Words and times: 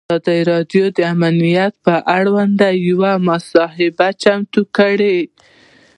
ازادي 0.09 0.39
راډیو 0.51 0.85
د 0.97 0.99
امنیت 1.13 1.73
پر 1.85 2.21
وړاندې 2.33 2.69
یوه 2.89 3.11
مباحثه 3.27 4.07
چمتو 4.21 4.61
کړې. 4.77 5.17